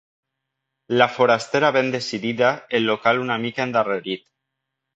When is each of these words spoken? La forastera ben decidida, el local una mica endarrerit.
La 0.99 1.07
forastera 1.17 1.69
ben 1.75 1.91
decidida, 1.97 2.51
el 2.79 2.89
local 2.93 3.19
una 3.27 3.39
mica 3.47 3.69
endarrerit. 3.69 4.29